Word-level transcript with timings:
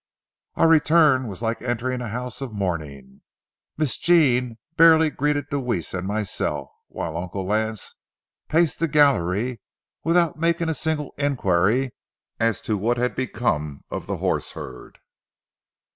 Our 0.55 0.67
return 0.67 1.27
was 1.27 1.43
like 1.43 1.61
entering 1.61 2.01
a 2.01 2.09
house 2.09 2.41
of 2.41 2.51
mourning. 2.51 3.21
Miss 3.77 3.99
Jean 3.99 4.57
barely 4.75 5.11
greeted 5.11 5.49
Deweese 5.51 5.93
and 5.93 6.07
myself, 6.07 6.71
while 6.87 7.15
Uncle 7.15 7.45
Lance 7.45 7.93
paced 8.49 8.79
the 8.79 8.87
gallery 8.87 9.61
without 10.03 10.39
making 10.39 10.69
a 10.69 10.73
single 10.73 11.13
inquiry 11.19 11.93
as 12.39 12.61
to 12.61 12.79
what 12.79 12.97
had 12.97 13.15
become 13.15 13.83
of 13.91 14.07
the 14.07 14.17
horse 14.17 14.53
herd. 14.53 14.97